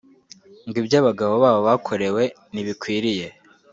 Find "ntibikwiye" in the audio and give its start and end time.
2.53-3.27